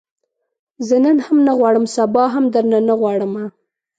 زه 0.87 0.95
نن 1.05 1.17
هم 1.25 1.37
نه 1.47 1.53
غواړم، 1.59 1.85
سبا 1.95 2.23
هم 2.33 2.45
درنه 2.53 2.79
نه 2.87 2.93
غواړمه 3.01 3.45